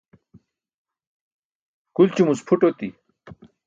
gulćumuc 1.95 2.39
phut 2.47 2.61
oti 2.67 2.87